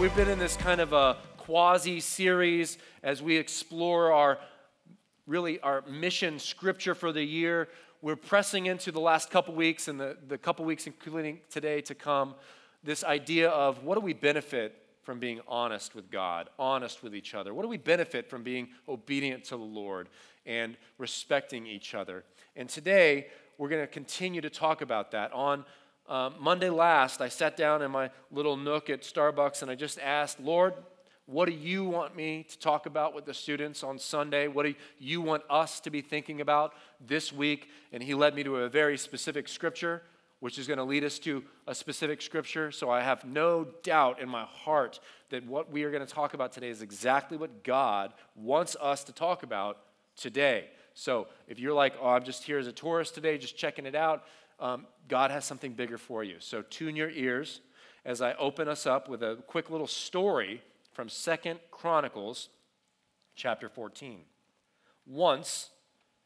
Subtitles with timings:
[0.00, 4.38] we've been in this kind of a quasi series as we explore our
[5.26, 7.68] really our mission scripture for the year.
[8.00, 11.94] We're pressing into the last couple weeks and the, the couple weeks, including today to
[11.94, 12.34] come,
[12.82, 17.34] this idea of what do we benefit from being honest with God, honest with each
[17.34, 17.52] other?
[17.52, 20.08] What do we benefit from being obedient to the Lord
[20.46, 22.24] and respecting each other?
[22.56, 23.26] And today,
[23.58, 25.30] we're going to continue to talk about that.
[25.34, 25.66] On
[26.08, 29.98] uh, Monday last, I sat down in my little nook at Starbucks and I just
[29.98, 30.74] asked, Lord,
[31.26, 34.48] what do you want me to talk about with the students on Sunday?
[34.48, 37.68] What do you want us to be thinking about this week?
[37.92, 40.02] And he led me to a very specific scripture,
[40.40, 42.72] which is going to lead us to a specific scripture.
[42.72, 44.98] So I have no doubt in my heart
[45.28, 49.04] that what we are going to talk about today is exactly what God wants us
[49.04, 49.78] to talk about
[50.16, 50.70] today.
[50.94, 53.94] So if you're like, oh, I'm just here as a tourist today, just checking it
[53.94, 54.24] out,
[54.60, 56.36] um, God has something bigger for you.
[56.38, 57.60] So tune your ears
[58.04, 62.48] as I open us up with a quick little story from Second Chronicles
[63.34, 64.20] chapter 14.
[65.06, 65.70] Once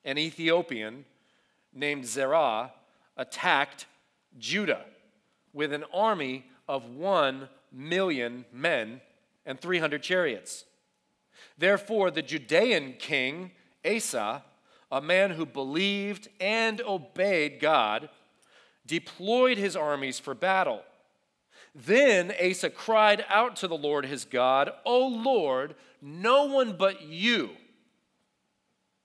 [0.04, 1.04] an Ethiopian
[1.72, 2.72] named Zerah
[3.16, 3.86] attacked
[4.38, 4.84] Judah
[5.52, 9.00] with an army of 1 million men
[9.46, 10.64] and 300 chariots.
[11.56, 13.52] Therefore, the Judean king
[13.84, 14.42] Asa,
[14.90, 18.08] a man who believed and obeyed God,
[18.86, 20.82] deployed his armies for battle.
[21.74, 27.50] Then Asa cried out to the Lord his God, O Lord, no one but you,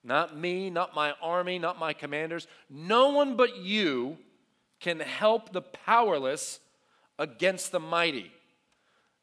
[0.04, 4.18] not me, not my army, not my commanders, no one but you
[4.80, 6.60] can help the powerless
[7.18, 8.32] against the mighty.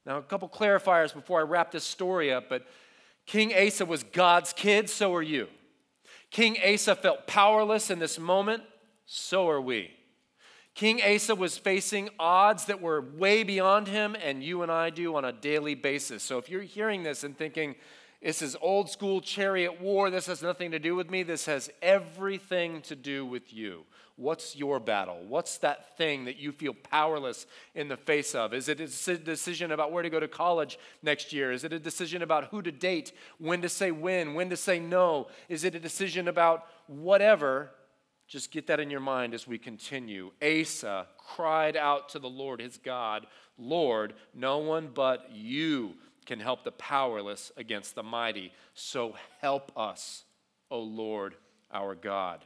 [0.04, 2.66] Now, a couple clarifiers before I wrap this story up, but
[3.26, 5.48] King Asa was God's kid, so are you.
[6.30, 8.62] King Asa felt powerless in this moment,
[9.06, 9.90] so are we.
[10.76, 15.16] King Asa was facing odds that were way beyond him, and you and I do
[15.16, 16.22] on a daily basis.
[16.22, 17.76] So if you're hearing this and thinking,
[18.22, 21.70] this is old school chariot war, this has nothing to do with me, this has
[21.80, 23.84] everything to do with you.
[24.16, 25.24] What's your battle?
[25.26, 28.52] What's that thing that you feel powerless in the face of?
[28.52, 31.52] Is it a decision about where to go to college next year?
[31.52, 34.78] Is it a decision about who to date, when to say when, when to say
[34.78, 35.28] no?
[35.48, 37.70] Is it a decision about whatever?
[38.26, 40.32] Just get that in your mind as we continue.
[40.42, 43.26] Asa cried out to the Lord his God,
[43.58, 45.94] Lord, no one but you
[46.26, 48.52] can help the powerless against the mighty.
[48.74, 50.24] So help us,
[50.70, 51.36] O Lord
[51.72, 52.44] our God.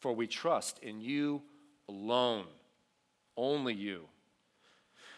[0.00, 1.42] For we trust in you
[1.88, 2.46] alone,
[3.36, 4.04] only you.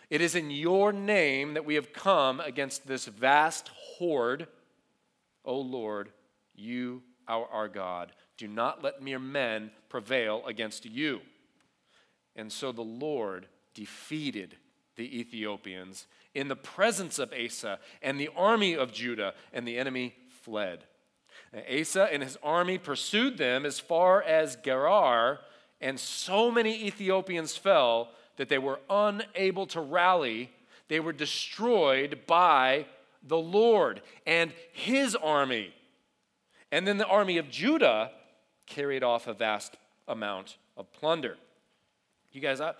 [0.09, 3.69] It is in your name that we have come against this vast
[3.99, 4.47] horde,
[5.45, 6.11] O Lord,
[6.55, 8.13] you, our, our God.
[8.37, 11.21] Do not let mere men prevail against you.
[12.35, 14.57] And so the Lord defeated
[14.97, 20.15] the Ethiopians in the presence of Asa and the army of Judah, and the enemy
[20.43, 20.85] fled.
[21.71, 25.41] Asa and his army pursued them as far as Gerar,
[25.81, 30.51] and so many Ethiopians fell that they were unable to rally.
[30.89, 32.87] They were destroyed by
[33.23, 35.75] the Lord and his army.
[36.71, 38.11] And then the army of Judah
[38.67, 39.77] carried off a vast
[40.09, 41.37] amount of plunder.
[42.33, 42.75] You guys, I,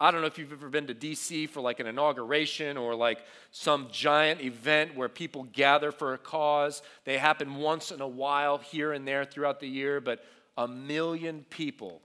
[0.00, 3.18] I don't know if you've ever been to DC for like an inauguration or like
[3.50, 6.82] some giant event where people gather for a cause.
[7.04, 10.24] They happen once in a while here and there throughout the year, but
[10.56, 12.00] a million people.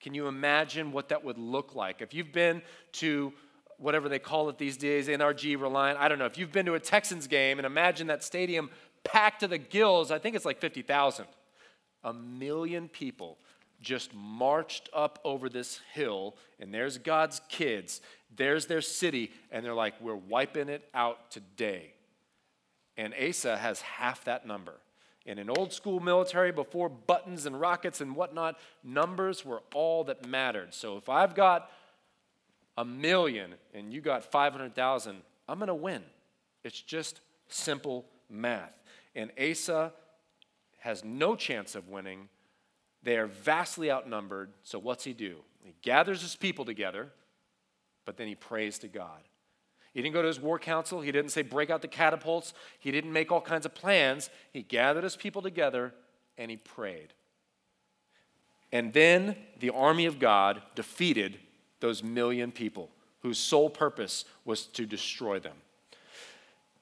[0.00, 2.00] Can you imagine what that would look like?
[2.00, 2.62] If you've been
[2.92, 3.34] to
[3.76, 6.26] whatever they call it these days, NRG Reliant, I don't know.
[6.26, 8.70] If you've been to a Texans game and imagine that stadium
[9.04, 11.26] packed to the gills, I think it's like 50,000
[12.04, 13.38] a million people
[13.80, 18.00] just marched up over this hill, and there's God's kids,
[18.36, 21.94] there's their city, and they're like, we're wiping it out today.
[22.96, 24.74] And Asa has half that number.
[25.26, 30.26] In an old school military, before buttons and rockets and whatnot, numbers were all that
[30.26, 30.74] mattered.
[30.74, 31.70] So if I've got
[32.76, 35.16] a million and you got 500,000,
[35.48, 36.02] I'm going to win.
[36.64, 38.72] It's just simple math.
[39.14, 39.92] And Asa
[40.80, 42.28] has no chance of winning.
[43.02, 44.50] They are vastly outnumbered.
[44.62, 45.36] So, what's he do?
[45.62, 47.10] He gathers his people together,
[48.04, 49.20] but then he prays to God.
[49.92, 51.00] He didn't go to his war council.
[51.00, 52.54] He didn't say, break out the catapults.
[52.78, 54.30] He didn't make all kinds of plans.
[54.52, 55.92] He gathered his people together
[56.38, 57.12] and he prayed.
[58.72, 61.38] And then the army of God defeated
[61.80, 62.90] those million people
[63.22, 65.56] whose sole purpose was to destroy them.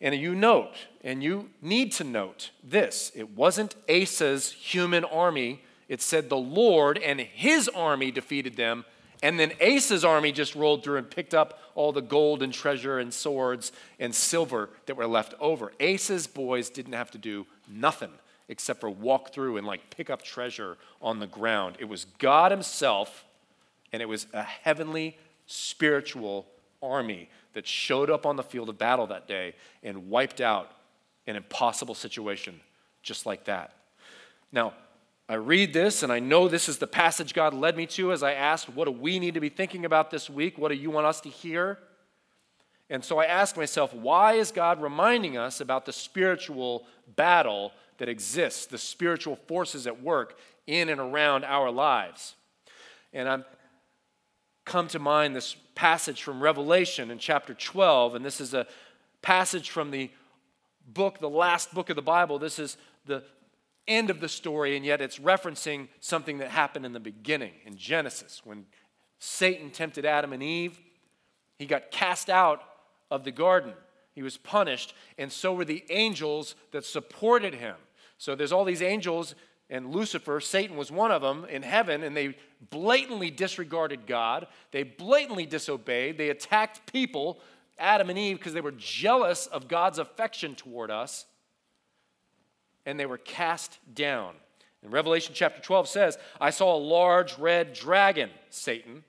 [0.01, 5.63] And you note, and you need to note this it wasn't Asa's human army.
[5.89, 8.85] It said the Lord and his army defeated them,
[9.23, 12.99] And then Asa's army just rolled through and picked up all the gold and treasure
[12.99, 15.73] and swords and silver that were left over.
[15.81, 18.13] Asa's boys didn't have to do nothing
[18.49, 21.77] except for walk through and like pick up treasure on the ground.
[21.79, 23.25] It was God Himself,
[23.93, 26.47] and it was a heavenly spiritual
[26.83, 30.71] army that showed up on the field of battle that day and wiped out
[31.27, 32.61] an impossible situation
[33.03, 33.75] just like that.
[34.53, 34.75] Now,
[35.29, 38.23] I read this and I know this is the passage God led me to as
[38.23, 40.57] I asked, What do we need to be thinking about this week?
[40.57, 41.79] What do you want us to hear?
[42.91, 46.87] And so I ask myself, why is God reminding us about the spiritual
[47.17, 52.35] battle that exists, the spiritual forces at work in and around our lives?
[53.13, 53.45] And I'm
[54.69, 58.67] come to mind this passage from Revelation in chapter 12, and this is a
[59.23, 60.11] passage from the
[60.87, 62.39] book, the last book of the Bible.
[62.39, 62.77] This is
[63.07, 63.25] the
[63.89, 67.79] end of the story, and yet it's referencing something that happened in the beginning in
[67.79, 68.67] Genesis when
[69.19, 70.79] Satan tempted Adam and Eve.
[71.59, 72.63] He got cast out
[73.11, 73.73] of the garden.
[74.15, 77.77] He was punished, and so were the angels that supported him.
[78.19, 79.35] So there's all these angels,
[79.71, 82.37] and Lucifer, Satan was one of them in heaven, and they
[82.71, 84.47] blatantly disregarded God.
[84.71, 86.17] They blatantly disobeyed.
[86.17, 87.41] They attacked people,
[87.79, 91.27] Adam and Eve, because they were jealous of God's affection toward us
[92.89, 94.35] and they were cast down.
[94.83, 99.05] And Revelation chapter 12 says, I saw a large red dragon, Satan,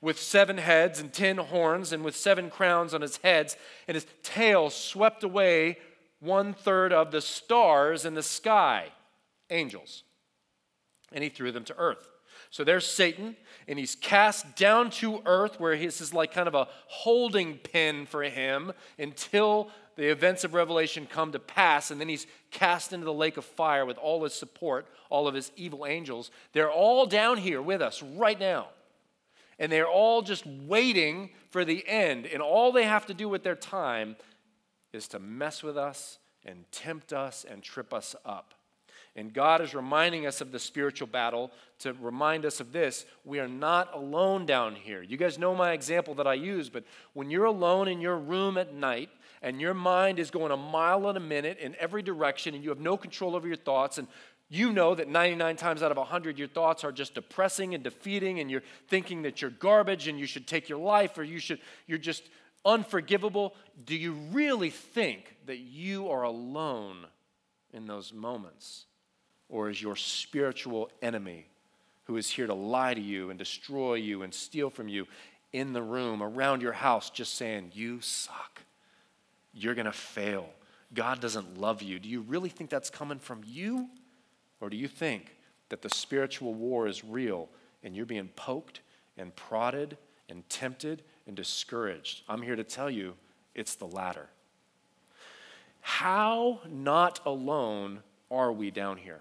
[0.00, 3.56] with seven heads and ten horns, and with seven crowns on his heads,
[3.86, 5.78] and his tail swept away
[6.18, 8.88] one third of the stars in the sky,
[9.52, 10.04] angels.
[11.12, 12.08] And he threw them to earth.
[12.50, 13.36] So there's Satan,
[13.68, 18.06] and he's cast down to earth, where this is like kind of a holding pen
[18.06, 23.04] for him until the events of Revelation come to pass, and then he's cast into
[23.04, 26.30] the lake of fire with all his support, all of his evil angels.
[26.52, 28.68] They're all down here with us right now.
[29.58, 32.26] And they're all just waiting for the end.
[32.26, 34.16] And all they have to do with their time
[34.92, 38.54] is to mess with us and tempt us and trip us up.
[39.14, 41.50] And God is reminding us of the spiritual battle
[41.80, 43.04] to remind us of this.
[43.24, 45.02] We are not alone down here.
[45.02, 48.56] You guys know my example that I use, but when you're alone in your room
[48.56, 49.10] at night
[49.42, 52.70] and your mind is going a mile in a minute in every direction and you
[52.70, 54.08] have no control over your thoughts and
[54.48, 58.40] you know that 99 times out of 100 your thoughts are just depressing and defeating
[58.40, 61.58] and you're thinking that you're garbage and you should take your life or you should
[61.86, 62.22] you're just
[62.64, 63.54] unforgivable
[63.84, 67.06] do you really think that you are alone
[67.72, 68.86] in those moments
[69.52, 71.46] or is your spiritual enemy
[72.04, 75.06] who is here to lie to you and destroy you and steal from you
[75.52, 78.62] in the room around your house just saying you suck
[79.52, 80.48] you're going to fail.
[80.94, 81.98] God doesn't love you.
[81.98, 83.88] Do you really think that's coming from you?
[84.60, 85.36] Or do you think
[85.68, 87.48] that the spiritual war is real
[87.82, 88.80] and you're being poked
[89.16, 89.96] and prodded
[90.28, 92.22] and tempted and discouraged?
[92.28, 93.14] I'm here to tell you
[93.54, 94.28] it's the latter.
[95.80, 99.20] How not alone are we down here?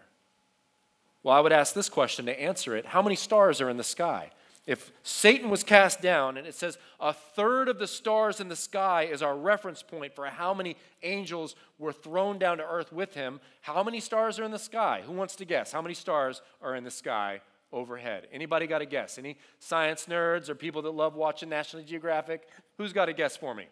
[1.23, 3.83] Well, I would ask this question to answer it How many stars are in the
[3.83, 4.31] sky?
[4.67, 8.55] If Satan was cast down, and it says a third of the stars in the
[8.55, 13.15] sky is our reference point for how many angels were thrown down to earth with
[13.15, 15.01] him, how many stars are in the sky?
[15.05, 15.71] Who wants to guess?
[15.71, 17.41] How many stars are in the sky
[17.73, 18.27] overhead?
[18.31, 19.17] Anybody got a guess?
[19.17, 22.47] Any science nerds or people that love watching National Geographic?
[22.77, 23.65] Who's got a guess for me?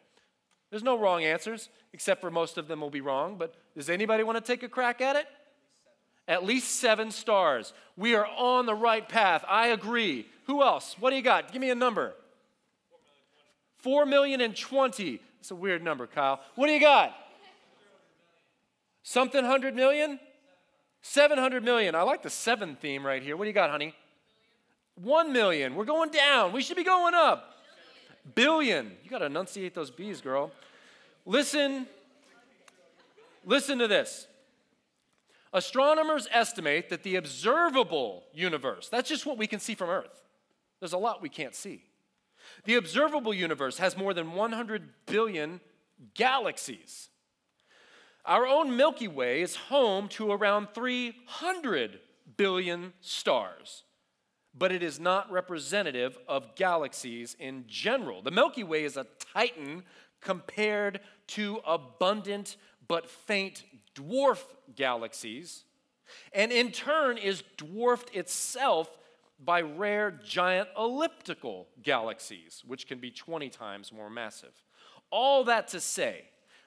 [0.72, 4.24] There's no wrong answers, except for most of them will be wrong, but does anybody
[4.24, 5.28] want to take a crack at it?
[6.30, 7.74] At least seven stars.
[7.98, 9.44] We are on the right path.
[9.50, 10.28] I agree.
[10.46, 10.96] Who else?
[11.00, 11.52] What do you got?
[11.52, 12.14] Give me a number.
[13.80, 15.22] Four million and twenty.
[15.40, 16.40] It's a weird number, Kyle.
[16.56, 17.16] What do you got?
[19.04, 20.20] Something hundred million?
[21.02, 21.96] 700 million.
[21.96, 23.38] I like the seven theme right here.
[23.38, 23.94] What do you got, honey?
[24.96, 25.76] One million.
[25.76, 26.52] We're going down.
[26.52, 27.54] We should be going up.
[28.36, 28.92] Billion.
[29.04, 30.52] You got to enunciate those B's, girl.
[31.26, 31.88] Listen.
[33.46, 34.28] Listen to this.
[35.52, 40.22] Astronomers estimate that the observable universe, that's just what we can see from Earth,
[40.80, 41.84] there's a lot we can't see.
[42.66, 45.60] The observable universe has more than 100 billion
[46.14, 47.10] galaxies.
[48.26, 52.00] Our own Milky Way is home to around 300
[52.38, 53.84] billion stars,
[54.54, 58.22] but it is not representative of galaxies in general.
[58.22, 59.84] The Milky Way is a titan
[60.22, 63.64] compared to abundant but faint
[64.00, 64.44] dwarf
[64.76, 65.64] galaxies,
[66.34, 68.98] and in turn is dwarfed itself
[69.44, 74.54] by rare giant elliptical galaxies, which can be 20 times more massive.
[75.12, 76.26] All that to say,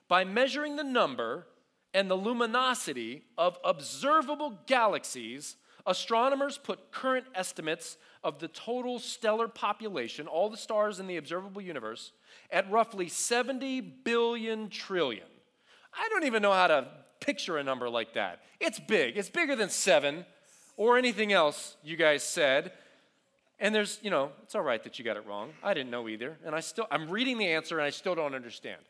[0.08, 1.46] by measuring the number
[1.94, 10.28] and the luminosity of observable galaxies, Astronomers put current estimates of the total stellar population,
[10.28, 12.12] all the stars in the observable universe,
[12.50, 15.26] at roughly 70 billion trillion.
[15.92, 16.86] I don't even know how to
[17.25, 18.41] picture a number like that.
[18.61, 20.25] It's big, it's bigger than seven
[20.76, 22.73] or anything else you guys said.
[23.59, 25.50] And there's, you know, it's all right that you got it wrong.
[25.62, 26.37] I didn't know either.
[26.45, 28.81] And I still, I'm reading the answer and I still don't understand.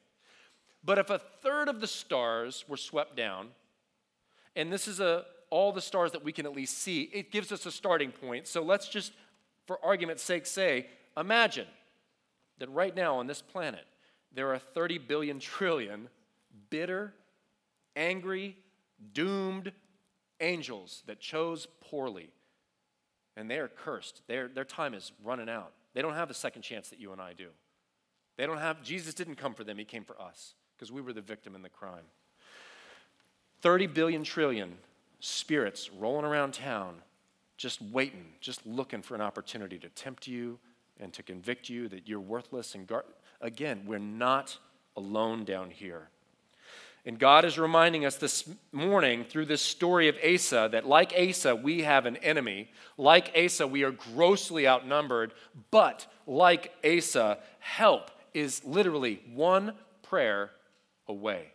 [0.84, 3.48] But if a third of the stars were swept down,
[4.56, 7.52] and this is a, all the stars that we can at least see, it gives
[7.52, 8.46] us a starting point.
[8.46, 9.12] So let's just,
[9.66, 10.86] for argument's sake, say,
[11.16, 11.66] imagine
[12.58, 13.84] that right now on this planet,
[14.34, 16.08] there are 30 billion trillion
[16.70, 17.12] bitter,
[17.96, 18.56] angry,
[19.12, 19.72] doomed
[20.40, 22.30] angels that chose poorly.
[23.36, 24.22] And they are cursed.
[24.26, 25.72] Their, their time is running out.
[25.94, 27.48] They don't have the second chance that you and I do.
[28.36, 31.12] They don't have, Jesus didn't come for them, He came for us because we were
[31.12, 32.04] the victim in the crime.
[33.60, 34.76] 30 billion trillion
[35.20, 36.96] spirits rolling around town,
[37.56, 40.58] just waiting, just looking for an opportunity to tempt you
[40.98, 42.74] and to convict you that you're worthless.
[42.74, 43.04] And gar-
[43.40, 44.58] again, we're not
[44.96, 46.08] alone down here.
[47.04, 51.56] And God is reminding us this morning through this story of Asa that, like Asa,
[51.56, 52.70] we have an enemy.
[52.96, 55.32] Like Asa, we are grossly outnumbered.
[55.72, 60.52] But like Asa, help is literally one prayer
[61.08, 61.48] away.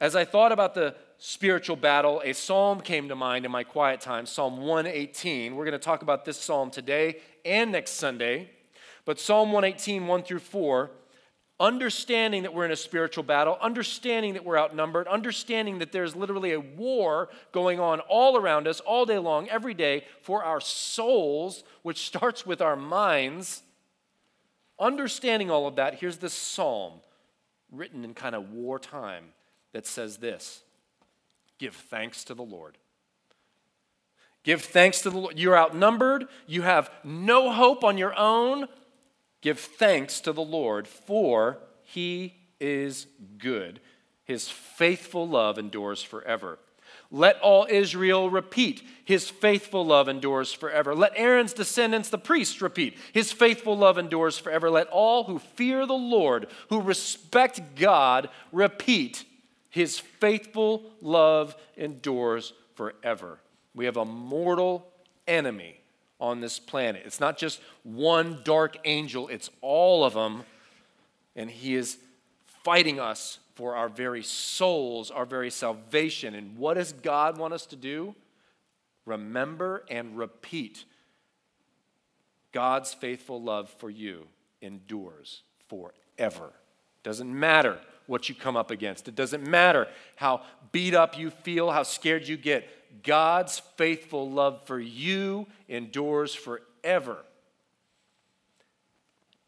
[0.00, 4.00] As I thought about the spiritual battle, a psalm came to mind in my quiet
[4.00, 5.56] time Psalm 118.
[5.56, 8.50] We're going to talk about this psalm today and next Sunday.
[9.04, 10.90] But Psalm 118, 1 through 4
[11.58, 16.52] understanding that we're in a spiritual battle, understanding that we're outnumbered, understanding that there's literally
[16.52, 21.64] a war going on all around us, all day long, every day, for our souls,
[21.82, 23.62] which starts with our minds.
[24.78, 26.92] Understanding all of that, here's this psalm
[27.72, 29.24] written in kind of wartime
[29.72, 30.62] that says this
[31.58, 32.76] Give thanks to the Lord.
[34.42, 35.38] Give thanks to the Lord.
[35.38, 36.28] You're outnumbered.
[36.46, 38.68] You have no hope on your own.
[39.46, 43.06] Give thanks to the Lord, for he is
[43.38, 43.78] good.
[44.24, 46.58] His faithful love endures forever.
[47.12, 50.96] Let all Israel repeat, His faithful love endures forever.
[50.96, 54.68] Let Aaron's descendants, the priests, repeat, His faithful love endures forever.
[54.68, 59.24] Let all who fear the Lord, who respect God, repeat,
[59.70, 63.38] His faithful love endures forever.
[63.76, 64.88] We have a mortal
[65.28, 65.82] enemy
[66.20, 67.02] on this planet.
[67.04, 70.44] It's not just one dark angel, it's all of them.
[71.34, 71.98] And he is
[72.64, 76.34] fighting us for our very souls, our very salvation.
[76.34, 78.14] And what does God want us to do?
[79.04, 80.84] Remember and repeat
[82.52, 84.26] God's faithful love for you
[84.62, 86.52] endures forever.
[87.02, 89.08] Doesn't matter what you come up against.
[89.08, 90.42] It doesn't matter how
[90.72, 92.68] beat up you feel, how scared you get.
[93.02, 97.18] God's faithful love for you endures forever.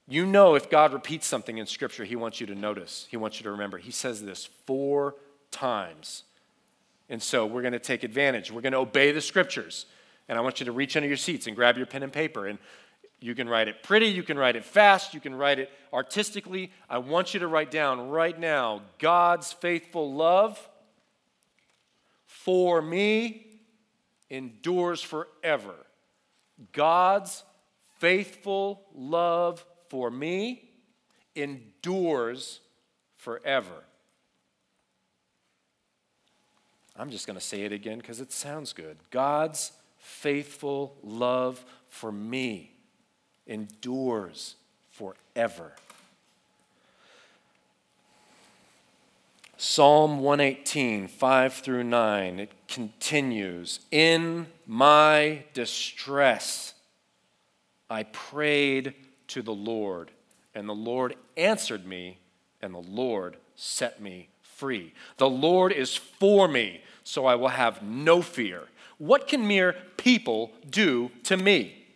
[0.07, 3.39] You know, if God repeats something in Scripture, He wants you to notice, He wants
[3.39, 3.79] you to remember.
[3.79, 5.17] He says this four
[5.51, 6.25] times.
[7.11, 8.51] And so we're going to take advantage.
[8.51, 9.87] We're going to obey the Scriptures.
[10.29, 12.47] And I want you to reach under your seats and grab your pen and paper.
[12.47, 12.59] And
[13.21, 16.71] you can write it pretty, you can write it fast, you can write it artistically.
[16.89, 20.69] I want you to write down right now God's faithful love
[22.49, 23.45] for me
[24.31, 25.75] endures forever.
[26.73, 27.45] God's
[27.99, 30.71] faithful love for me
[31.37, 32.61] endures
[33.19, 33.85] forever.
[36.97, 38.97] I'm just going to say it again because it sounds good.
[39.11, 42.73] God's faithful love for me
[43.47, 44.55] endures
[44.89, 45.75] forever.
[49.61, 56.75] Psalm 118, 5 through 9, it continues In my distress,
[57.91, 58.95] I prayed
[59.27, 60.13] to the Lord,
[60.55, 62.19] and the Lord answered me,
[62.63, 64.95] and the Lord set me free.
[65.17, 68.69] The Lord is for me, so I will have no fear.
[68.99, 71.88] What can mere people do to me?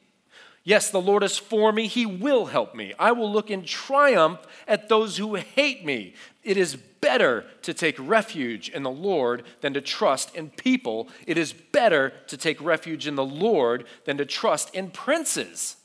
[0.64, 1.88] Yes, the Lord is for me.
[1.88, 2.94] He will help me.
[2.98, 6.14] I will look in triumph at those who hate me.
[6.44, 11.08] It is better to take refuge in the Lord than to trust in people.
[11.26, 15.76] It is better to take refuge in the Lord than to trust in princes.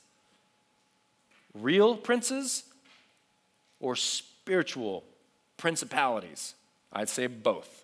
[1.56, 2.64] Real princes
[3.80, 5.04] or spiritual
[5.58, 6.54] principalities?
[6.94, 7.84] I'd say both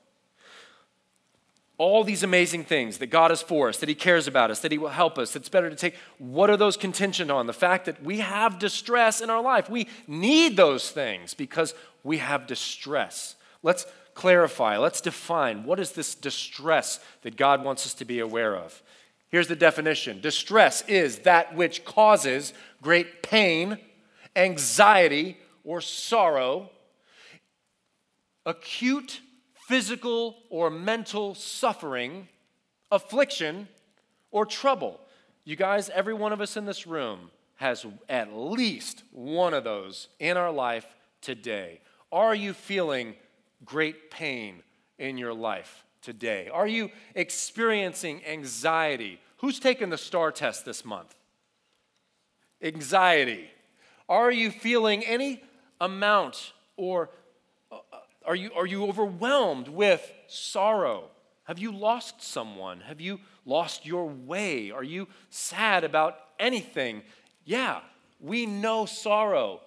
[1.78, 4.72] all these amazing things that God is for us, that He cares about us, that
[4.72, 5.36] He will help us.
[5.36, 7.48] It's better to take what are those contingent on?
[7.48, 9.70] The fact that we have distress in our life.
[9.70, 13.36] We need those things because we have distress.
[13.64, 18.56] Let's clarify, let's define what is this distress that God wants us to be aware
[18.56, 18.84] of.
[19.30, 22.54] Here's the definition distress is that which causes
[22.84, 23.80] great pain,
[24.36, 26.70] anxiety, or sorrow,
[28.46, 29.22] acute
[29.68, 32.28] physical or mental suffering,
[32.92, 33.68] affliction,
[34.32, 35.00] or trouble.
[35.46, 40.08] You guys, every one of us in this room has at least one of those
[40.20, 40.86] in our life
[41.22, 41.80] today.
[42.12, 43.16] Are you feeling
[43.64, 44.64] great pain
[44.98, 46.50] in your life today?
[46.52, 49.20] Are you experiencing anxiety?
[49.38, 51.16] Who's taken the STAAR test this month?
[52.62, 53.50] Anxiety.
[54.10, 55.42] Are you feeling any
[55.80, 57.10] amount or
[58.26, 61.10] are you, are you overwhelmed with sorrow?
[61.46, 62.82] Have you lost someone?
[62.82, 64.72] Have you lost your way?
[64.72, 67.04] Are you sad about anything?
[67.44, 67.82] Yeah,
[68.20, 69.60] we know sorrow,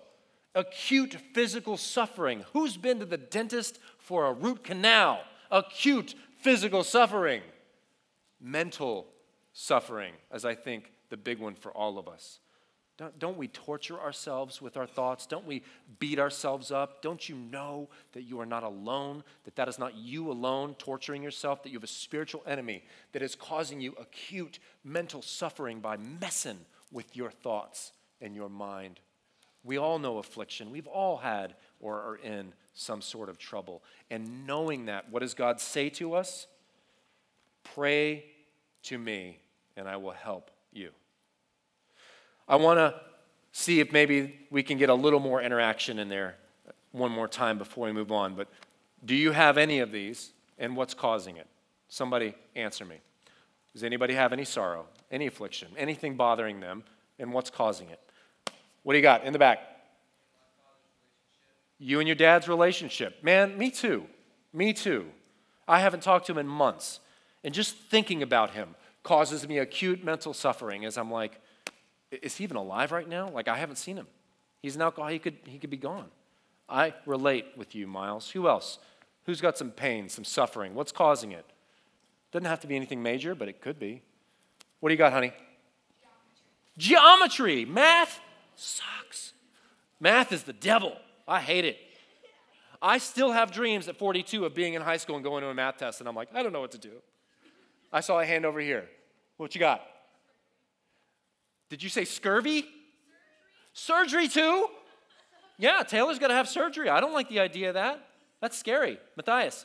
[0.54, 2.44] acute physical suffering.
[2.52, 5.20] Who's been to the dentist for a root canal?
[5.50, 7.42] Acute physical suffering.
[8.40, 9.06] Mental
[9.52, 12.40] suffering, as I think the big one for all of us.
[12.96, 15.26] Don't, don't we torture ourselves with our thoughts?
[15.26, 15.62] Don't we
[15.98, 17.02] beat ourselves up?
[17.02, 19.22] Don't you know that you are not alone?
[19.44, 21.62] That that is not you alone torturing yourself?
[21.62, 26.58] That you have a spiritual enemy that is causing you acute mental suffering by messing
[26.90, 29.00] with your thoughts and your mind?
[29.62, 30.70] We all know affliction.
[30.70, 33.82] We've all had or are in some sort of trouble.
[34.10, 36.46] And knowing that, what does God say to us?
[37.74, 38.24] Pray
[38.84, 39.40] to me,
[39.76, 40.92] and I will help you.
[42.48, 42.94] I want to
[43.52, 46.36] see if maybe we can get a little more interaction in there
[46.92, 48.34] one more time before we move on.
[48.34, 48.48] But
[49.04, 51.46] do you have any of these, and what's causing it?
[51.88, 52.96] Somebody answer me.
[53.72, 56.84] Does anybody have any sorrow, any affliction, anything bothering them,
[57.18, 58.00] and what's causing it?
[58.82, 59.58] What do you got in the back?
[61.78, 63.22] You and your dad's relationship.
[63.22, 64.06] Man, me too.
[64.52, 65.06] Me too.
[65.68, 67.00] I haven't talked to him in months.
[67.44, 71.40] And just thinking about him causes me acute mental suffering as I'm like,
[72.10, 73.28] is he even alive right now?
[73.28, 74.06] Like, I haven't seen him.
[74.62, 75.12] He's an alcoholic.
[75.12, 76.06] He could, he could be gone.
[76.68, 78.30] I relate with you, Miles.
[78.30, 78.78] Who else?
[79.24, 80.74] Who's got some pain, some suffering?
[80.74, 81.44] What's causing it?
[82.32, 84.02] Doesn't have to be anything major, but it could be.
[84.80, 85.32] What do you got, honey?
[86.76, 87.64] Geometry.
[87.64, 87.64] Geometry.
[87.64, 88.20] Math
[88.56, 89.32] sucks.
[90.00, 90.96] Math is the devil.
[91.26, 91.78] I hate it.
[92.80, 95.54] I still have dreams at 42 of being in high school and going to a
[95.54, 96.92] math test, and I'm like, I don't know what to do.
[97.92, 98.88] I saw a hand over here.
[99.38, 99.82] What you got?
[101.68, 102.66] Did you say scurvy?
[103.72, 104.68] Surgery, surgery too?
[105.58, 106.88] Yeah, Taylor's got to have surgery.
[106.88, 108.06] I don't like the idea of that.
[108.40, 108.98] That's scary.
[109.16, 109.64] Matthias.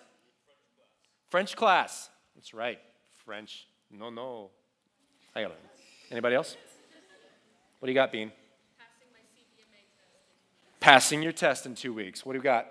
[1.30, 2.10] French class.
[2.36, 2.80] That's right.
[3.26, 3.68] French.
[3.92, 4.50] No, no.
[5.36, 5.60] I got it.
[6.10, 6.56] Anybody else?
[7.80, 8.32] What do you got, Bean?
[8.78, 10.80] Passing my CBMA test.
[10.80, 12.26] Passing your test in two weeks.
[12.26, 12.66] What do you got?
[12.66, 12.70] Uh,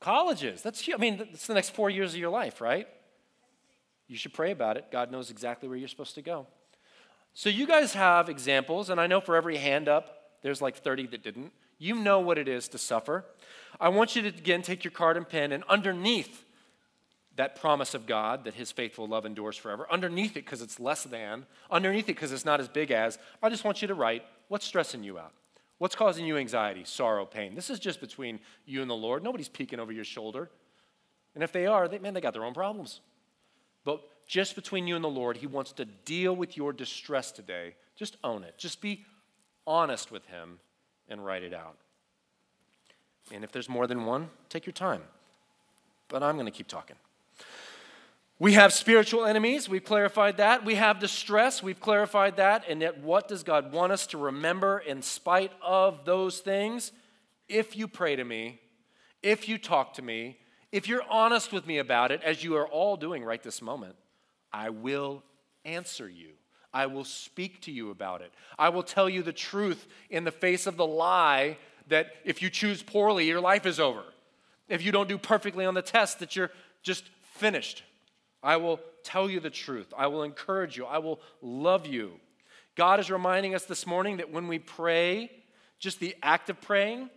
[0.00, 0.60] colleges.
[0.60, 0.62] Colleges.
[0.62, 2.86] That's I mean, that's the next four years of your life, right?
[4.06, 4.86] You should pray about it.
[4.92, 6.46] God knows exactly where you're supposed to go.
[7.34, 11.08] So you guys have examples, and I know for every hand up, there's like 30
[11.08, 11.52] that didn't.
[11.78, 13.24] You know what it is to suffer.
[13.80, 16.44] I want you to again take your card and pen, and underneath
[17.36, 21.02] that promise of God that his faithful love endures forever, underneath it because it's less
[21.02, 24.22] than, underneath it because it's not as big as, I just want you to write
[24.46, 25.32] what's stressing you out?
[25.78, 27.56] What's causing you anxiety, sorrow, pain?
[27.56, 29.24] This is just between you and the Lord.
[29.24, 30.48] Nobody's peeking over your shoulder.
[31.34, 33.00] And if they are, they, man, they got their own problems.
[33.82, 37.74] But just between you and the Lord, He wants to deal with your distress today.
[37.96, 38.56] Just own it.
[38.58, 39.04] Just be
[39.66, 40.58] honest with Him
[41.08, 41.76] and write it out.
[43.32, 45.02] And if there's more than one, take your time.
[46.08, 46.96] But I'm going to keep talking.
[48.38, 50.64] We have spiritual enemies, we've clarified that.
[50.64, 52.64] We have distress, we've clarified that.
[52.68, 56.90] And yet, what does God want us to remember in spite of those things?
[57.48, 58.60] If you pray to me,
[59.22, 60.38] if you talk to me,
[60.72, 63.94] if you're honest with me about it, as you are all doing right this moment,
[64.54, 65.24] I will
[65.64, 66.28] answer you.
[66.72, 68.32] I will speak to you about it.
[68.56, 72.50] I will tell you the truth in the face of the lie that if you
[72.50, 74.04] choose poorly, your life is over.
[74.68, 76.52] If you don't do perfectly on the test, that you're
[76.84, 77.82] just finished.
[78.44, 79.92] I will tell you the truth.
[79.96, 80.86] I will encourage you.
[80.86, 82.12] I will love you.
[82.76, 85.32] God is reminding us this morning that when we pray,
[85.80, 87.10] just the act of praying,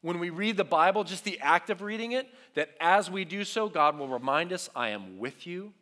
[0.00, 3.44] when we read the Bible, just the act of reading it, that as we do
[3.44, 5.72] so, God will remind us, I am with you,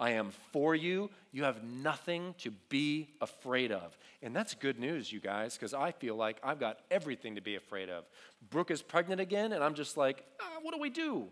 [0.00, 3.96] I am for you, you have nothing to be afraid of.
[4.22, 7.56] And that's good news, you guys, because I feel like I've got everything to be
[7.56, 8.04] afraid of.
[8.48, 11.28] Brooke is pregnant again, and I'm just like, ah, what do we do?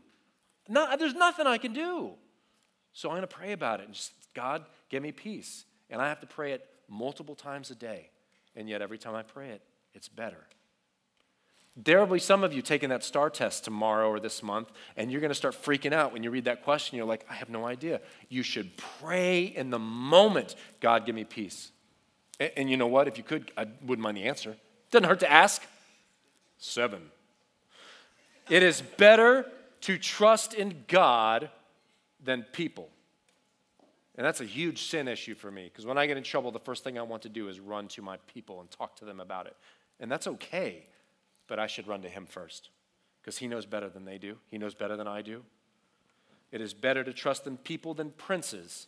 [0.69, 2.13] There's nothing I can do.
[2.93, 5.65] So I'm going to pray about it and just, God, give me peace.
[5.89, 8.11] And I have to pray it multiple times a day.
[8.55, 9.63] And yet, every time I pray it,
[9.95, 10.45] it's better.
[11.81, 15.13] There will be some of you taking that STAAR test tomorrow or this month, and
[15.13, 16.97] you're going to start freaking out when you read that question.
[16.97, 18.01] You're like, I have no idea.
[18.29, 21.71] You should pray in the moment, God, give me peace.
[22.41, 23.07] And, and you know what?
[23.07, 24.57] If you could, I wouldn't mind the answer.
[24.91, 25.63] Doesn't hurt to ask.
[26.59, 27.01] Seven.
[28.51, 29.47] It is better
[29.83, 31.49] to trust in God
[32.25, 32.89] than people.
[34.17, 36.59] And that's a huge sin issue for me because when I get in trouble, the
[36.59, 39.21] first thing I want to do is run to my people and talk to them
[39.21, 39.57] about it.
[40.01, 40.87] And that's okay,
[41.49, 42.71] but I should run to Him first
[43.21, 45.43] because He knows better than they do, He knows better than I do.
[46.51, 48.87] It is better to trust in people than princes.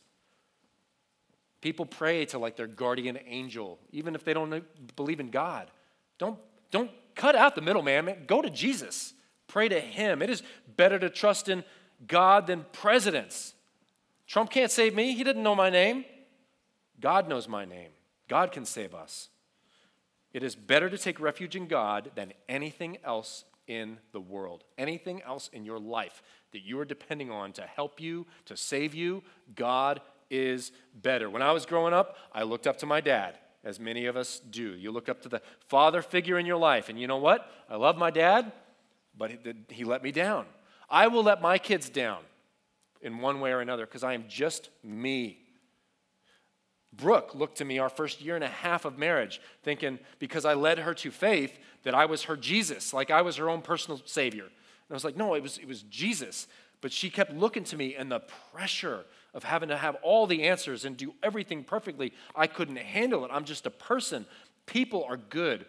[1.60, 4.64] People pray to like their guardian angel, even if they don't
[4.96, 5.70] believe in God.
[6.16, 6.38] Don't,
[6.70, 8.24] don't cut out the middleman, man.
[8.26, 9.12] Go to Jesus.
[9.46, 10.22] Pray to Him.
[10.22, 10.42] It is
[10.76, 11.64] better to trust in
[12.06, 13.54] God than presidents.
[14.26, 15.14] Trump can't save me.
[15.14, 16.04] He didn't know my name.
[16.98, 17.90] God knows my name.
[18.28, 19.28] God can save us.
[20.32, 24.64] It is better to take refuge in God than anything else in the world.
[24.78, 28.94] Anything else in your life that you are depending on to help you, to save
[28.94, 29.22] you,
[29.54, 31.28] God is better.
[31.28, 34.40] When I was growing up, I looked up to my dad, as many of us
[34.50, 34.74] do.
[34.74, 37.50] You look up to the father figure in your life, and you know what?
[37.68, 38.52] I love my dad,
[39.16, 39.32] but
[39.68, 40.46] he let me down.
[40.88, 42.22] I will let my kids down
[43.02, 45.38] in one way or another because I am just me.
[46.92, 50.54] Brooke looked to me our first year and a half of marriage, thinking because I
[50.54, 54.00] led her to faith that I was her Jesus, like I was her own personal
[54.04, 54.44] savior.
[54.44, 56.48] And I was like, no, it was, it was Jesus.
[56.80, 58.20] But she kept looking to me, and the
[58.52, 63.24] pressure of having to have all the answers and do everything perfectly, I couldn't handle
[63.24, 63.30] it.
[63.32, 64.26] I'm just a person.
[64.66, 65.66] People are good,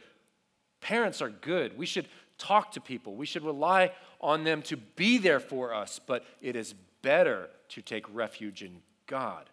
[0.80, 1.78] parents are good.
[1.78, 2.08] We should
[2.38, 6.56] talk to people, we should rely on them to be there for us, but it
[6.56, 9.50] is better to take refuge in God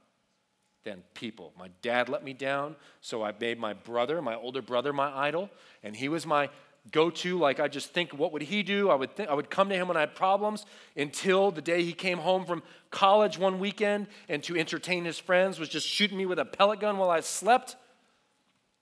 [0.89, 1.53] than people.
[1.59, 5.51] My dad let me down, so I made my brother, my older brother, my idol,
[5.83, 6.49] and he was my
[6.91, 7.39] go to.
[7.39, 8.89] Like, I just think, what would he do?
[8.89, 10.65] I would, I would come to him when I had problems
[10.97, 15.61] until the day he came home from college one weekend and to entertain his friends
[15.61, 17.77] was just shooting me with a pellet gun while I slept.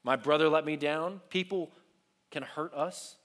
[0.05, 1.21] My brother let me down.
[1.29, 1.73] People
[2.31, 3.17] can hurt us.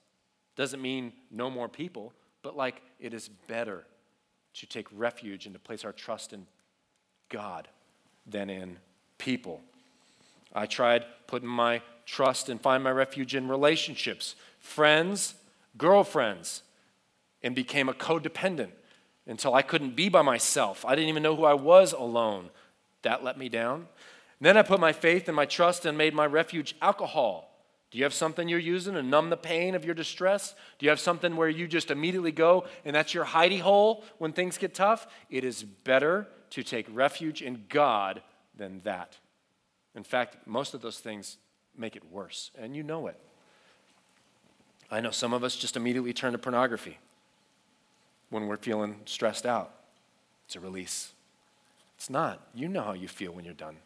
[0.56, 3.86] Doesn't mean no more people, but like it is better
[4.54, 6.48] to take refuge and to place our trust in
[7.28, 7.68] God
[8.26, 8.78] than in
[9.18, 9.60] people.
[10.54, 15.34] I tried putting my trust and find my refuge in relationships, friends,
[15.78, 16.62] girlfriends,
[17.42, 18.72] and became a codependent
[19.26, 20.84] until I couldn't be by myself.
[20.84, 22.50] I didn't even know who I was alone.
[23.02, 23.86] That let me down.
[24.38, 27.51] And then I put my faith and my trust and made my refuge alcohol.
[27.92, 30.54] Do you have something you're using to numb the pain of your distress?
[30.78, 34.32] Do you have something where you just immediately go and that's your hidey hole when
[34.32, 35.06] things get tough?
[35.28, 38.22] It is better to take refuge in God
[38.56, 39.18] than that.
[39.94, 41.36] In fact, most of those things
[41.76, 43.18] make it worse, and you know it.
[44.90, 46.98] I know some of us just immediately turn to pornography
[48.30, 49.72] when we're feeling stressed out.
[50.46, 51.12] It's a release.
[51.96, 52.40] It's not.
[52.54, 53.76] You know how you feel when you're done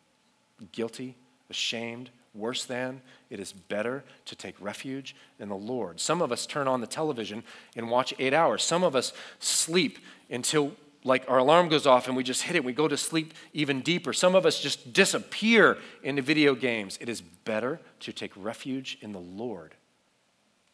[0.73, 1.17] guilty,
[1.51, 3.01] ashamed, worse than.
[3.31, 6.01] It is better to take refuge in the Lord.
[6.01, 7.43] Some of us turn on the television
[7.75, 8.63] and watch eight hours.
[8.63, 9.99] Some of us sleep
[10.31, 10.73] until
[11.05, 12.65] like our alarm goes off and we just hit it.
[12.65, 14.13] We go to sleep even deeper.
[14.13, 16.99] Some of us just disappear into video games.
[17.01, 19.75] It is better to take refuge in the Lord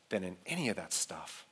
[0.09, 1.47] than in any of that stuff.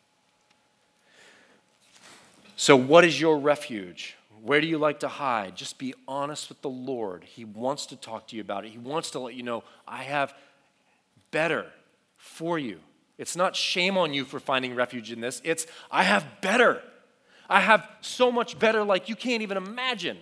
[2.56, 4.16] So, what is your refuge?
[4.42, 5.56] Where do you like to hide?
[5.56, 7.24] Just be honest with the Lord.
[7.24, 8.70] He wants to talk to you about it.
[8.70, 10.34] He wants to let you know, I have
[11.30, 11.66] better
[12.16, 12.78] for you.
[13.18, 16.82] It's not shame on you for finding refuge in this, it's, I have better.
[17.48, 20.16] I have so much better, like you can't even imagine.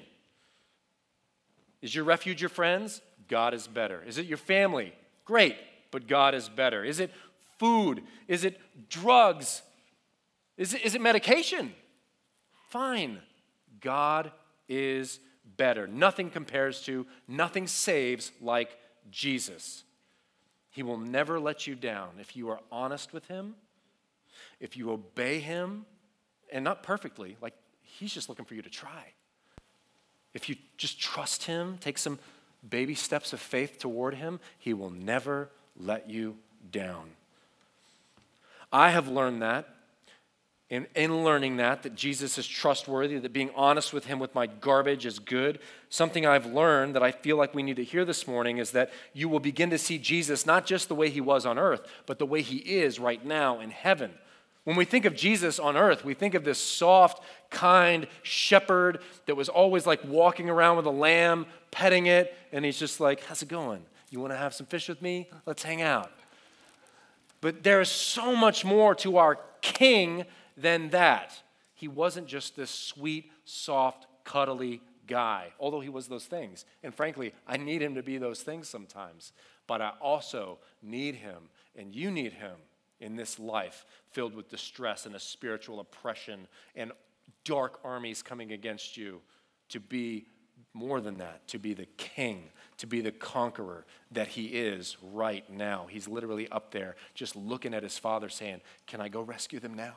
[1.82, 3.02] Is your refuge your friends?
[3.28, 4.02] God is better.
[4.06, 4.94] Is it your family?
[5.26, 5.56] Great,
[5.90, 6.82] but God is better.
[6.82, 7.12] Is it
[7.58, 8.02] food?
[8.26, 9.62] Is it drugs?
[10.56, 11.74] Is it, is it medication?
[12.70, 13.20] Fine.
[13.80, 14.32] God
[14.68, 15.20] is
[15.56, 15.86] better.
[15.86, 18.76] Nothing compares to, nothing saves like
[19.10, 19.84] Jesus.
[20.70, 23.54] He will never let you down if you are honest with Him,
[24.60, 25.86] if you obey Him,
[26.52, 29.12] and not perfectly, like He's just looking for you to try.
[30.34, 32.18] If you just trust Him, take some
[32.68, 36.36] baby steps of faith toward Him, He will never let you
[36.70, 37.10] down.
[38.72, 39.68] I have learned that
[40.70, 44.46] in, in learning that, that Jesus is trustworthy, that being honest with him with my
[44.46, 48.26] garbage is good, something I've learned that I feel like we need to hear this
[48.26, 51.46] morning is that you will begin to see Jesus not just the way he was
[51.46, 54.10] on earth, but the way he is right now in heaven.
[54.64, 59.34] When we think of Jesus on earth, we think of this soft, kind shepherd that
[59.34, 63.40] was always like walking around with a lamb, petting it, and he's just like, How's
[63.40, 63.82] it going?
[64.10, 65.30] You want to have some fish with me?
[65.46, 66.10] Let's hang out.
[67.40, 70.26] But there is so much more to our king
[70.60, 71.40] than that.
[71.74, 76.64] He wasn't just this sweet, soft, cuddly guy, although he was those things.
[76.82, 79.32] And frankly, I need him to be those things sometimes.
[79.66, 82.56] But I also need him, and you need him
[83.00, 86.92] in this life filled with distress and a spiritual oppression and
[87.44, 89.20] dark armies coming against you
[89.68, 90.26] to be
[90.74, 92.44] more than that, to be the king,
[92.78, 95.86] to be the conqueror that he is right now.
[95.88, 99.74] He's literally up there just looking at his father saying, Can I go rescue them
[99.74, 99.96] now?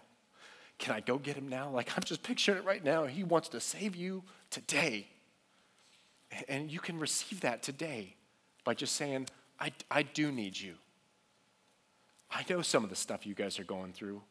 [0.81, 1.69] Can I go get him now?
[1.69, 3.05] Like, I'm just picturing it right now.
[3.05, 5.05] He wants to save you today.
[6.47, 8.15] And you can receive that today
[8.63, 9.27] by just saying,
[9.59, 10.73] I, I do need you.
[12.31, 14.23] I know some of the stuff you guys are going through.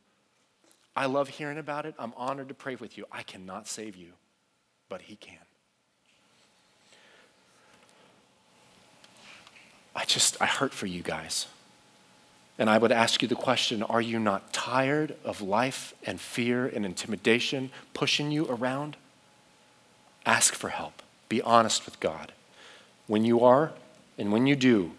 [0.97, 1.95] I love hearing about it.
[2.01, 3.05] I'm honored to pray with you.
[3.13, 4.11] I cannot save you,
[4.89, 5.37] but He can.
[9.95, 11.47] I just, I hurt for you guys.
[12.61, 16.67] And I would ask you the question are you not tired of life and fear
[16.67, 18.99] and intimidation pushing you around?
[20.27, 21.03] Ask for help.
[21.31, 22.33] Be honest with God.
[23.07, 23.73] When you are,
[24.19, 24.93] and when you do,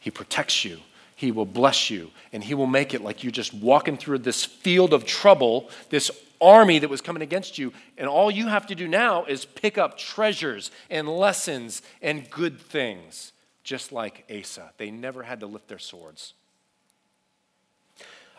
[0.00, 0.78] He protects you.
[1.14, 4.46] He will bless you, and He will make it like you're just walking through this
[4.46, 7.74] field of trouble, this army that was coming against you.
[7.98, 12.58] And all you have to do now is pick up treasures and lessons and good
[12.58, 13.32] things,
[13.64, 14.70] just like Asa.
[14.78, 16.32] They never had to lift their swords.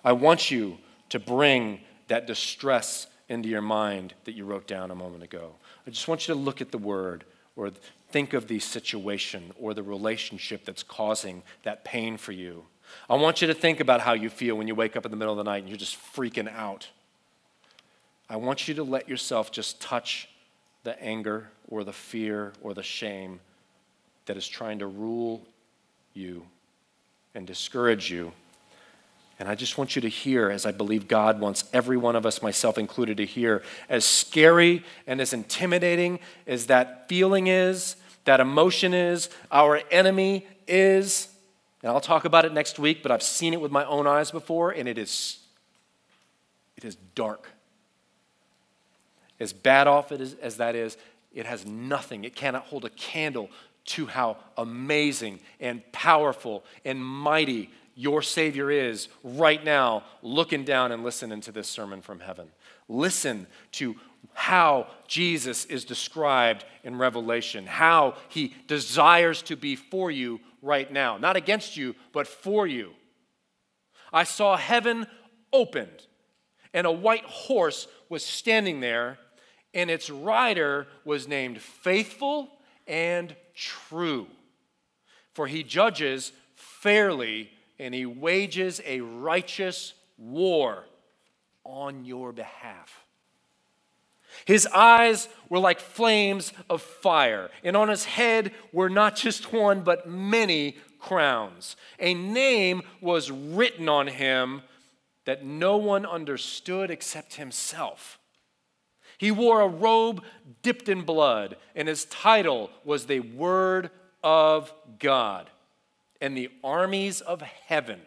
[0.03, 0.77] I want you
[1.09, 5.55] to bring that distress into your mind that you wrote down a moment ago.
[5.87, 7.23] I just want you to look at the word
[7.55, 7.71] or
[8.11, 12.65] think of the situation or the relationship that's causing that pain for you.
[13.09, 15.17] I want you to think about how you feel when you wake up in the
[15.17, 16.89] middle of the night and you're just freaking out.
[18.29, 20.27] I want you to let yourself just touch
[20.83, 23.39] the anger or the fear or the shame
[24.25, 25.41] that is trying to rule
[26.13, 26.45] you
[27.33, 28.33] and discourage you
[29.41, 32.27] and I just want you to hear, as I believe God wants every one of
[32.27, 38.39] us, myself included, to hear, as scary and as intimidating as that feeling is, that
[38.39, 41.27] emotion is, our enemy is.
[41.81, 44.29] And I'll talk about it next week, but I've seen it with my own eyes
[44.29, 45.39] before, and it is,
[46.77, 47.49] it is dark.
[49.39, 50.97] As bad off it is, as that is,
[51.33, 52.25] it has nothing.
[52.25, 53.49] It cannot hold a candle
[53.85, 61.03] to how amazing and powerful and mighty your Savior is right now, looking down and
[61.03, 62.47] listening to this sermon from heaven.
[62.87, 63.95] Listen to
[64.33, 71.17] how Jesus is described in Revelation, how he desires to be for you right now.
[71.17, 72.91] Not against you, but for you.
[74.13, 75.07] I saw heaven
[75.51, 76.07] opened,
[76.73, 79.17] and a white horse was standing there,
[79.73, 82.49] and its rider was named Faithful
[82.87, 84.27] and True.
[85.33, 87.49] For he judges fairly
[87.81, 90.85] and he wages a righteous war
[91.63, 93.05] on your behalf.
[94.45, 99.81] His eyes were like flames of fire, and on his head were not just one,
[99.81, 101.75] but many crowns.
[101.99, 104.61] A name was written on him
[105.25, 108.19] that no one understood except himself.
[109.17, 110.23] He wore a robe
[110.61, 113.89] dipped in blood, and his title was the Word
[114.23, 115.49] of God
[116.21, 117.99] and the armies of heaven.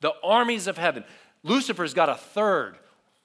[0.00, 1.04] The armies of heaven.
[1.42, 2.78] Lucifer's got a third.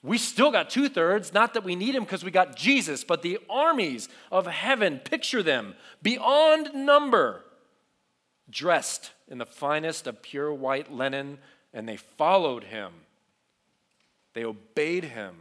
[0.04, 3.22] We still got two thirds, not that we need him because we got Jesus, but
[3.22, 7.46] the armies of heaven, picture them, beyond number,
[8.50, 11.38] dressed in the finest of pure white linen,
[11.74, 12.92] and they followed him.
[14.34, 15.36] They obeyed him.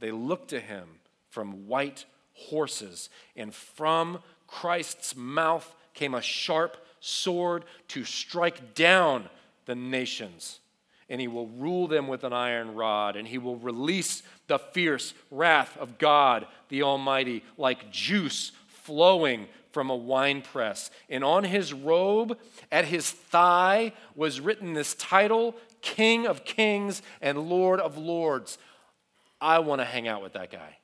[0.00, 0.88] They looked to him
[1.28, 9.28] from white horses, and from Christ's mouth came a sharp sword to strike down
[9.66, 10.60] the nations.
[11.08, 15.14] And he will rule them with an iron rod, and he will release the fierce
[15.30, 20.90] wrath of God the Almighty like juice flowing from a winepress.
[21.08, 22.38] And on his robe,
[22.70, 28.58] at his thigh, was written this title King of Kings and Lord of Lords.
[29.40, 30.76] I want to hang out with that guy.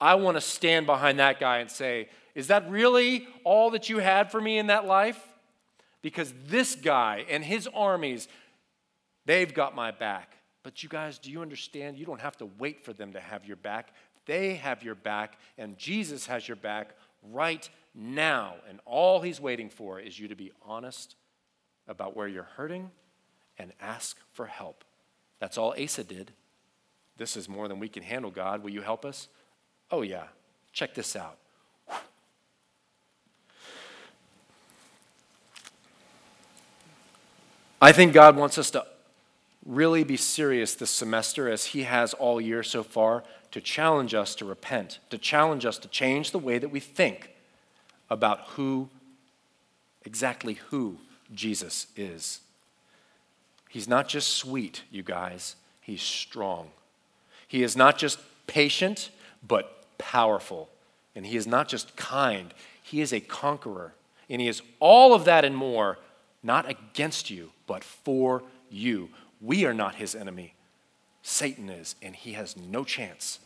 [0.00, 2.08] I want to stand behind that guy and say,
[2.38, 5.22] Is that really all that you had for me in that life?
[6.02, 8.28] because this guy and his armies,
[9.26, 10.36] they've got my back.
[10.62, 11.98] But you guys, do you understand?
[11.98, 13.92] You don't have to wait for them to have your back.
[14.26, 18.56] They have your back, and Jesus has your back right now.
[18.68, 21.16] And all he's waiting for is you to be honest
[21.86, 22.90] about where you're hurting
[23.58, 24.84] and ask for help.
[25.40, 26.32] That's all Asa did.
[27.16, 28.62] This is more than we can handle, God.
[28.62, 29.28] Will you help us?
[29.90, 30.24] Oh, yeah.
[30.72, 31.38] Check this out.
[37.80, 38.84] I think God wants us to
[39.64, 44.34] really be serious this semester, as He has all year so far, to challenge us
[44.36, 47.30] to repent, to challenge us to change the way that we think
[48.10, 48.88] about who,
[50.04, 50.98] exactly who
[51.32, 52.40] Jesus is.
[53.68, 56.70] He's not just sweet, you guys, He's strong.
[57.46, 59.10] He is not just patient,
[59.46, 60.68] but powerful.
[61.14, 63.94] And He is not just kind, He is a conqueror.
[64.28, 65.98] And He is all of that and more,
[66.42, 69.10] not against you, but for you.
[69.40, 70.54] We are not His enemy.
[71.22, 73.40] Satan is, and He has no chance.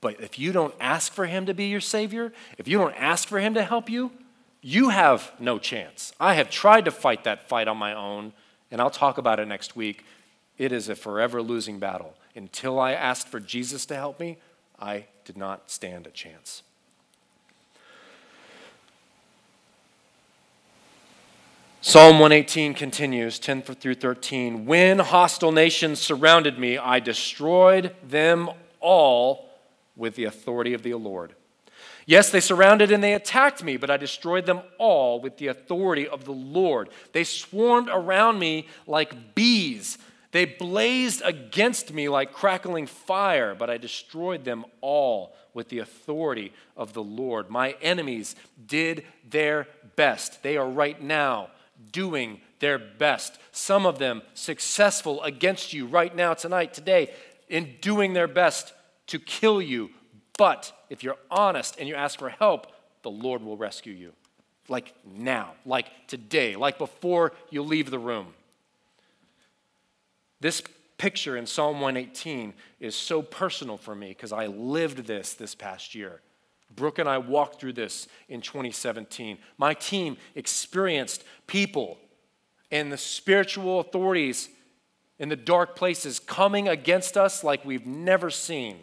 [0.00, 3.28] But if you don't ask for Him to be your Savior, if you don't ask
[3.28, 4.12] for Him to help you,
[4.60, 6.12] you have no chance.
[6.18, 8.32] I have tried to fight that fight on my own,
[8.70, 10.04] and I'll talk about it next week.
[10.58, 12.14] It is a forever losing battle.
[12.34, 14.38] Until I asked for Jesus to help me,
[14.78, 16.62] I did not stand a chance.
[21.88, 24.66] Psalm 118 continues, 10 through 13.
[24.66, 29.48] When hostile nations surrounded me, I destroyed them all
[29.94, 31.36] with the authority of the Lord.
[32.04, 36.08] Yes, they surrounded and they attacked me, but I destroyed them all with the authority
[36.08, 36.88] of the Lord.
[37.12, 39.96] They swarmed around me like bees.
[40.32, 46.52] They blazed against me like crackling fire, but I destroyed them all with the authority
[46.76, 47.48] of the Lord.
[47.48, 48.34] My enemies
[48.66, 50.42] did their best.
[50.42, 51.50] They are right now
[51.92, 53.38] doing their best.
[53.52, 57.10] Some of them successful against you right now, tonight, today,
[57.48, 58.72] in doing their best
[59.08, 59.90] to kill you,
[60.36, 62.66] but if you're honest and you ask for help,
[63.02, 64.12] the Lord will rescue you.
[64.68, 68.34] Like now, like today, like before you leave the room.
[70.40, 70.62] This
[70.98, 75.94] picture in Psalm 118 is so personal for me because I lived this this past
[75.94, 76.20] year.
[76.74, 79.38] Brooke and I walked through this in 2017.
[79.56, 81.98] My team experienced people
[82.70, 84.48] and the spiritual authorities
[85.18, 88.78] in the dark places coming against us like we've never seen.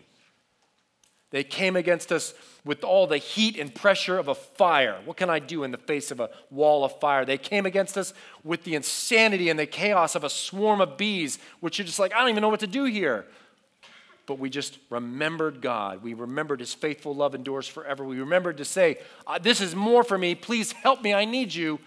[1.34, 5.02] They came against us with all the heat and pressure of a fire.
[5.04, 7.26] What can I do in the face of a wall of fire?
[7.26, 11.40] They came against us with the insanity and the chaos of a swarm of bees,
[11.60, 13.26] which are just like, I don't even know what to do here.
[14.26, 16.02] But we just remembered God.
[16.02, 18.06] We remembered His faithful love endures forever.
[18.06, 20.36] We remembered to say, uh, This is more for me.
[20.36, 21.14] Please help me.
[21.14, 21.80] I need you.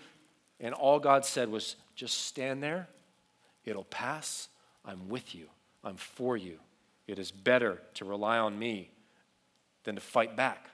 [0.60, 2.88] And all God said was, Just stand there.
[3.64, 4.48] It'll pass.
[4.84, 5.46] I'm with you.
[5.82, 6.58] I'm for you.
[7.06, 8.90] It is better to rely on me
[9.84, 10.70] than to fight back,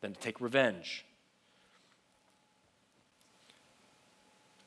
[0.00, 1.04] than to take revenge.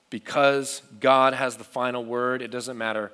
[0.09, 3.11] Because God has the final word, it doesn't matter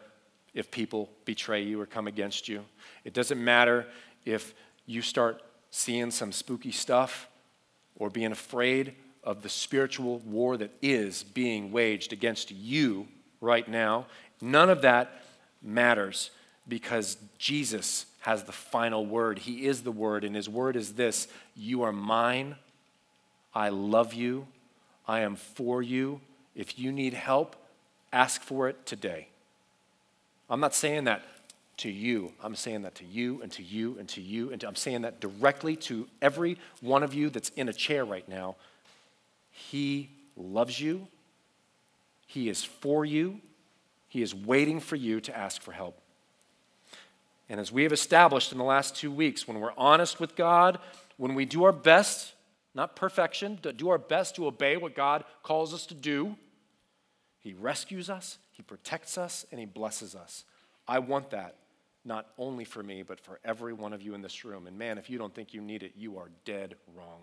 [0.55, 2.63] if people betray you or come against you.
[3.03, 3.85] It doesn't matter
[4.25, 4.55] if
[4.87, 7.27] you start seeing some spooky stuff
[7.97, 13.07] or being afraid of the spiritual war that is being waged against you
[13.41, 14.05] right now.
[14.41, 15.23] None of that
[15.61, 16.31] matters
[16.67, 19.39] because Jesus has the final word.
[19.39, 22.55] He is the word, and his word is this You are mine.
[23.53, 24.47] I love you.
[25.07, 26.21] I am for you.
[26.55, 27.55] If you need help,
[28.11, 29.27] ask for it today.
[30.49, 31.23] I'm not saying that
[31.77, 32.31] to you.
[32.41, 34.51] I'm saying that to you and to you and to you.
[34.51, 38.05] And to, I'm saying that directly to every one of you that's in a chair
[38.05, 38.55] right now.
[39.51, 41.07] He loves you.
[42.27, 43.41] He is for you.
[44.07, 45.99] He is waiting for you to ask for help.
[47.49, 50.79] And as we have established in the last two weeks, when we're honest with God,
[51.17, 52.33] when we do our best,
[52.73, 56.35] not perfection, do our best to obey what God calls us to do,
[57.45, 60.45] He rescues us, He protects us, and He blesses us.
[60.87, 61.53] I want that,
[62.03, 64.65] not only for me, but for every one of you in this room.
[64.65, 67.19] And man, if you don't think you need it, you are dead wrong.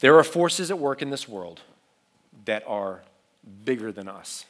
[0.00, 1.60] There are forces at work in this world
[2.46, 3.02] that are
[3.64, 4.44] bigger than us.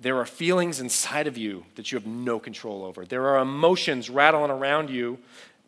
[0.00, 3.04] There are feelings inside of you that you have no control over.
[3.04, 5.18] There are emotions rattling around you.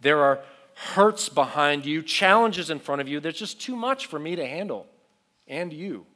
[0.00, 0.40] There are
[0.76, 3.20] hurts behind you, challenges in front of you.
[3.20, 4.86] There's just too much for me to handle
[5.46, 6.06] and you.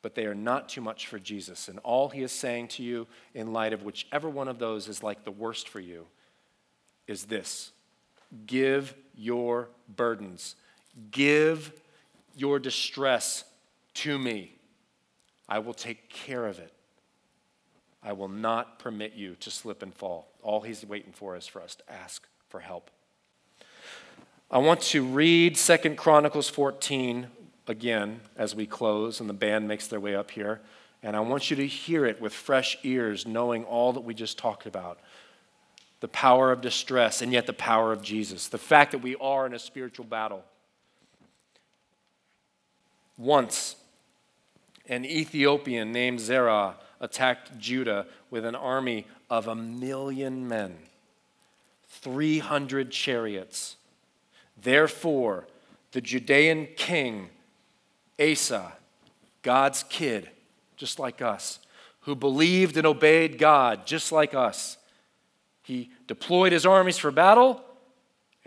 [0.00, 1.68] But they are not too much for Jesus.
[1.68, 5.02] And all he is saying to you, in light of whichever one of those is
[5.02, 6.06] like the worst for you,
[7.06, 7.72] is this
[8.46, 10.54] give your burdens,
[11.10, 11.72] give
[12.36, 13.44] your distress
[13.94, 14.54] to me.
[15.48, 16.72] I will take care of it.
[18.02, 20.28] I will not permit you to slip and fall.
[20.42, 22.90] All he's waiting for is for us to ask for help.
[24.50, 27.26] I want to read Second Chronicles 14
[27.68, 30.60] again as we close and the band makes their way up here.
[31.02, 34.38] And I want you to hear it with fresh ears, knowing all that we just
[34.38, 34.98] talked about
[36.00, 39.46] the power of distress and yet the power of Jesus, the fact that we are
[39.46, 40.44] in a spiritual battle.
[43.16, 43.76] Once
[44.88, 50.76] an Ethiopian named Zerah attacked Judah with an army of a million men,
[51.88, 53.76] 300 chariots.
[54.60, 55.46] Therefore,
[55.92, 57.28] the Judean king,
[58.20, 58.72] Asa,
[59.42, 60.30] God's kid,
[60.76, 61.60] just like us,
[62.00, 64.76] who believed and obeyed God, just like us,
[65.62, 67.62] he deployed his armies for battle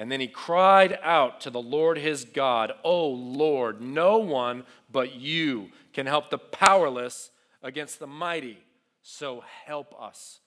[0.01, 5.13] and then he cried out to the Lord his God, O Lord, no one but
[5.13, 7.29] you can help the powerless
[7.61, 8.57] against the mighty.
[9.03, 10.39] So help us,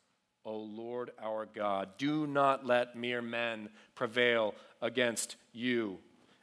[0.44, 1.90] O Lord our God.
[1.98, 5.98] Do not let mere men prevail against you.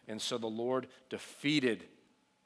[0.07, 1.83] And so the Lord defeated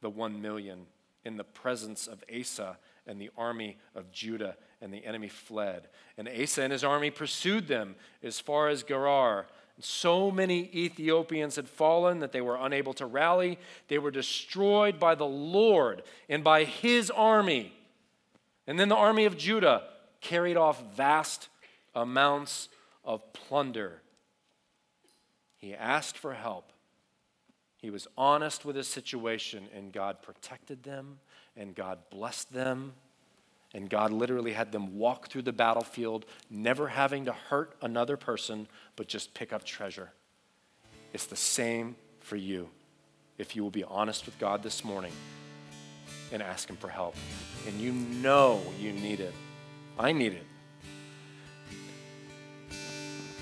[0.06, 0.86] the one million
[1.24, 2.78] in the presence of Asa
[3.08, 5.88] and the army of Judah, and the enemy fled.
[6.16, 9.48] And Asa and his army pursued them as far as Gerar
[9.80, 13.58] so many Ethiopians had fallen that they were unable to rally.
[13.88, 17.74] They were destroyed by the Lord and by his army.
[18.68, 19.84] And then the army of Judah
[20.22, 21.50] carried off vast
[21.96, 22.70] amounts
[23.04, 24.02] of plunder.
[25.58, 26.72] He asked for help.
[27.86, 31.20] He was honest with his situation, and God protected them,
[31.56, 32.94] and God blessed them.
[33.76, 38.68] And God literally had them walk through the battlefield, never having to hurt another person,
[38.96, 40.10] but just pick up treasure.
[41.14, 42.70] It's the same for you
[43.38, 45.14] if you will be honest with God this morning
[46.32, 47.16] and ask Him for help.
[47.68, 49.36] And you know you need it.
[50.00, 50.48] I need it.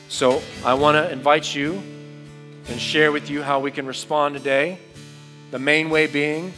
[0.10, 1.82] So I want to invite you
[2.70, 4.80] and share with you how we can respond today.
[5.52, 6.54] The main way being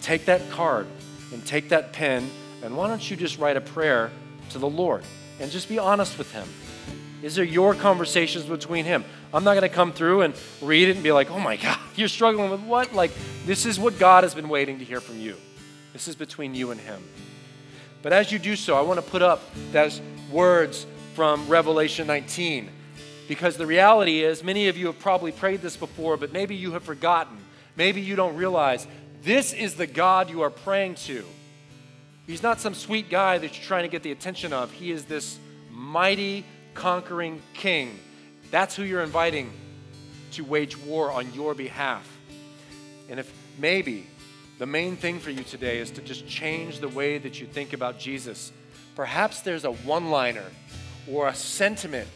[0.00, 0.86] take that card
[1.32, 2.30] and take that pen
[2.62, 4.10] and why don't you just write a prayer
[4.50, 5.04] to the Lord
[5.40, 6.46] and just be honest with Him?
[7.22, 9.04] These are your conversations between Him.
[9.32, 11.78] I'm not going to come through and read it and be like, oh my God,
[11.96, 12.94] you're struggling with what?
[12.94, 13.12] Like,
[13.44, 15.36] this is what God has been waiting to hear from you.
[15.92, 17.02] This is between you and Him.
[18.02, 19.42] But as you do so, I want to put up
[19.72, 20.00] those
[20.30, 22.70] words from Revelation 19.
[23.28, 26.72] Because the reality is, many of you have probably prayed this before, but maybe you
[26.72, 27.36] have forgotten.
[27.76, 28.86] Maybe you don't realize
[29.22, 31.24] this is the God you are praying to.
[32.26, 34.72] He's not some sweet guy that you're trying to get the attention of.
[34.72, 35.38] He is this
[35.70, 37.98] mighty, conquering king.
[38.50, 39.52] That's who you're inviting
[40.32, 42.08] to wage war on your behalf.
[43.10, 44.06] And if maybe
[44.58, 47.74] the main thing for you today is to just change the way that you think
[47.74, 48.52] about Jesus,
[48.94, 50.44] perhaps there's a one liner
[51.10, 52.08] or a sentiment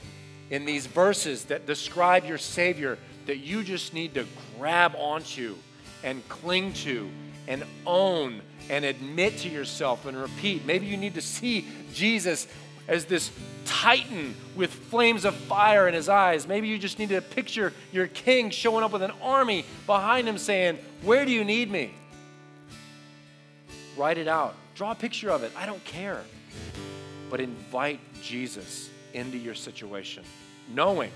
[0.52, 4.26] in these verses that describe your Savior that you just need to
[4.58, 5.56] grab onto
[6.04, 7.08] and cling to
[7.48, 10.66] and own and admit to yourself and repeat.
[10.66, 12.46] Maybe you need to see Jesus
[12.86, 13.30] as this
[13.64, 16.46] titan with flames of fire in his eyes.
[16.46, 20.36] Maybe you just need to picture your king showing up with an army behind him
[20.36, 21.94] saying, Where do you need me?
[23.96, 24.54] Write it out.
[24.74, 25.52] Draw a picture of it.
[25.56, 26.22] I don't care.
[27.30, 30.24] But invite Jesus into your situation,
[30.72, 31.10] knowing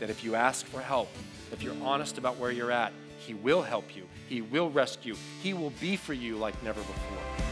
[0.00, 1.08] that if you ask for help,
[1.52, 4.06] if you're honest about where you're at, he will help you.
[4.28, 5.16] He will rescue.
[5.42, 7.45] He will be for you like never before.